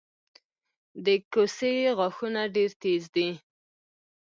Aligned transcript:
د 1.05 1.07
کوسې 1.31 1.73
غاښونه 1.97 2.41
ډیر 2.55 2.71
تېز 2.81 3.03
دي 3.15 3.29